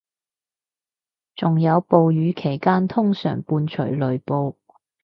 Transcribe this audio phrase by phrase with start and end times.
[1.35, 4.55] 仲有暴雨期間通常伴隨雷暴